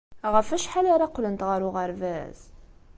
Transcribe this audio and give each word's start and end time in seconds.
Ɣef 0.33 0.47
wacḥal 0.51 0.85
ara 0.93 1.09
qqlent 1.13 1.45
ɣer 1.49 1.61
uɣerbaz? 1.67 2.39